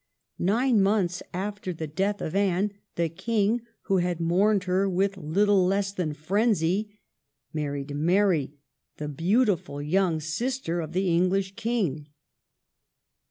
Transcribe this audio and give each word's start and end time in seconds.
Nine 0.39 0.81
months 0.81 1.21
after 1.31 1.71
the 1.73 1.85
death 1.85 2.21
of 2.21 2.33
Anne, 2.35 2.71
the 2.95 3.07
King, 3.07 3.61
who 3.83 3.97
had 3.97 4.19
mourned 4.19 4.63
her 4.63 4.89
with 4.89 5.15
little 5.15 5.67
less 5.67 5.91
than 5.91 6.15
frenzy, 6.15 6.97
married 7.53 7.95
Mary, 7.95 8.55
the 8.97 9.07
beautiful 9.07 9.79
young 9.79 10.19
sister 10.19 10.81
of 10.81 10.93
the 10.93 11.15
English 11.15 11.53
King. 11.55 12.07